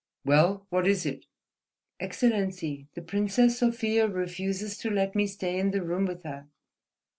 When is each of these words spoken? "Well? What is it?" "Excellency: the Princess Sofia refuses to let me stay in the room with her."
"Well? 0.25 0.65
What 0.71 0.87
is 0.87 1.05
it?" 1.05 1.27
"Excellency: 1.99 2.87
the 2.95 3.03
Princess 3.03 3.59
Sofia 3.59 4.07
refuses 4.07 4.75
to 4.79 4.89
let 4.89 5.13
me 5.13 5.27
stay 5.27 5.59
in 5.59 5.69
the 5.69 5.83
room 5.83 6.07
with 6.07 6.23
her." 6.23 6.47